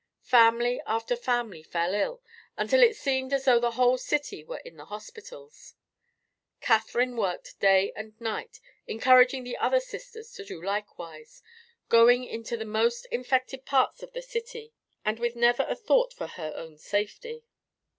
[0.25, 2.23] Family after family fell ill,
[2.57, 5.75] until it seemed as though the whole city were in the hospitals.
[6.59, 11.43] Catherine worked day and night, encouraging the other Sisters to do likewise,
[11.87, 14.73] going into the most infected parts of the city,
[15.05, 17.45] and with never a thought for her own safety.